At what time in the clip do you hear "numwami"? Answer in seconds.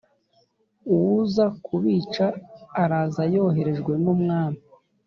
4.03-4.61